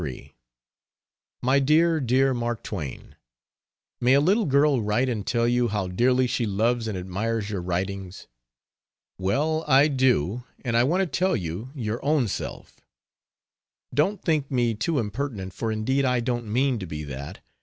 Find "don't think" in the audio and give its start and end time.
13.93-14.49